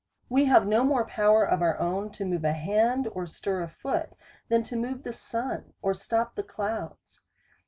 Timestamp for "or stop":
5.83-6.33